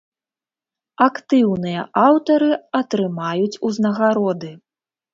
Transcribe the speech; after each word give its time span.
Актыўныя 1.07 1.85
аўтары 2.07 2.51
атрымаюць 2.83 3.61
узнагароды. 3.71 4.51